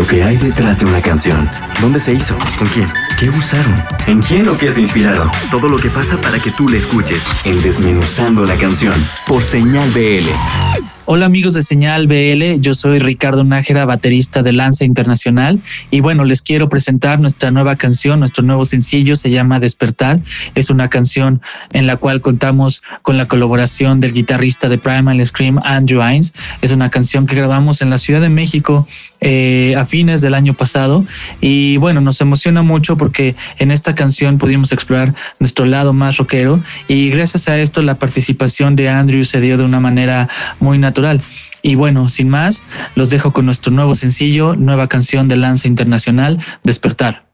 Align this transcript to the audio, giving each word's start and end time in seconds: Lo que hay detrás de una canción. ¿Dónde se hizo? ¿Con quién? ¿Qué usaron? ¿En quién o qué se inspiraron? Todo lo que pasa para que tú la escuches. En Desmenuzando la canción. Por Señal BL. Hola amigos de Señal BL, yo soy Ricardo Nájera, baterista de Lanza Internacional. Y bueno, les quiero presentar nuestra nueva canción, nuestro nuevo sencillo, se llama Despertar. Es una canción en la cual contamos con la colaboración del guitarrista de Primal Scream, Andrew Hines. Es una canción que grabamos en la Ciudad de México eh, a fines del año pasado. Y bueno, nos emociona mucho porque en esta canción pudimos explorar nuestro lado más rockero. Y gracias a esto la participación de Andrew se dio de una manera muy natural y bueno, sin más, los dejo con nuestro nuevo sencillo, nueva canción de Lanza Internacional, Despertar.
Lo 0.00 0.06
que 0.06 0.24
hay 0.24 0.38
detrás 0.38 0.78
de 0.78 0.86
una 0.86 1.02
canción. 1.02 1.46
¿Dónde 1.82 1.98
se 2.00 2.14
hizo? 2.14 2.34
¿Con 2.58 2.66
quién? 2.68 2.86
¿Qué 3.18 3.28
usaron? 3.28 3.74
¿En 4.06 4.22
quién 4.22 4.48
o 4.48 4.56
qué 4.56 4.72
se 4.72 4.80
inspiraron? 4.80 5.30
Todo 5.50 5.68
lo 5.68 5.76
que 5.76 5.90
pasa 5.90 6.18
para 6.18 6.38
que 6.38 6.50
tú 6.50 6.66
la 6.70 6.78
escuches. 6.78 7.22
En 7.44 7.60
Desmenuzando 7.60 8.46
la 8.46 8.56
canción. 8.56 8.94
Por 9.26 9.42
Señal 9.42 9.90
BL. 9.90 10.59
Hola 11.12 11.26
amigos 11.26 11.54
de 11.54 11.64
Señal 11.64 12.06
BL, 12.06 12.60
yo 12.60 12.72
soy 12.72 13.00
Ricardo 13.00 13.42
Nájera, 13.42 13.84
baterista 13.84 14.44
de 14.44 14.52
Lanza 14.52 14.84
Internacional. 14.84 15.60
Y 15.90 15.98
bueno, 15.98 16.24
les 16.24 16.40
quiero 16.40 16.68
presentar 16.68 17.18
nuestra 17.18 17.50
nueva 17.50 17.74
canción, 17.74 18.20
nuestro 18.20 18.44
nuevo 18.44 18.64
sencillo, 18.64 19.16
se 19.16 19.28
llama 19.28 19.58
Despertar. 19.58 20.20
Es 20.54 20.70
una 20.70 20.88
canción 20.88 21.42
en 21.72 21.88
la 21.88 21.96
cual 21.96 22.20
contamos 22.20 22.80
con 23.02 23.18
la 23.18 23.26
colaboración 23.26 23.98
del 23.98 24.12
guitarrista 24.12 24.68
de 24.68 24.78
Primal 24.78 25.26
Scream, 25.26 25.58
Andrew 25.64 26.00
Hines. 26.00 26.32
Es 26.62 26.70
una 26.70 26.90
canción 26.90 27.26
que 27.26 27.34
grabamos 27.34 27.82
en 27.82 27.90
la 27.90 27.98
Ciudad 27.98 28.20
de 28.20 28.28
México 28.28 28.86
eh, 29.20 29.74
a 29.76 29.86
fines 29.86 30.20
del 30.20 30.34
año 30.34 30.54
pasado. 30.54 31.04
Y 31.40 31.76
bueno, 31.78 32.00
nos 32.00 32.20
emociona 32.20 32.62
mucho 32.62 32.96
porque 32.96 33.34
en 33.58 33.72
esta 33.72 33.96
canción 33.96 34.38
pudimos 34.38 34.70
explorar 34.70 35.12
nuestro 35.40 35.66
lado 35.66 35.92
más 35.92 36.18
rockero. 36.18 36.62
Y 36.86 37.10
gracias 37.10 37.48
a 37.48 37.58
esto 37.58 37.82
la 37.82 37.98
participación 37.98 38.76
de 38.76 38.88
Andrew 38.88 39.24
se 39.24 39.40
dio 39.40 39.58
de 39.58 39.64
una 39.64 39.80
manera 39.80 40.28
muy 40.60 40.78
natural 41.00 41.20
y 41.62 41.74
bueno, 41.74 42.08
sin 42.08 42.28
más, 42.28 42.64
los 42.94 43.10
dejo 43.10 43.32
con 43.32 43.44
nuestro 43.44 43.70
nuevo 43.72 43.94
sencillo, 43.94 44.56
nueva 44.56 44.88
canción 44.88 45.28
de 45.28 45.36
Lanza 45.36 45.68
Internacional, 45.68 46.38
Despertar. 46.64 47.29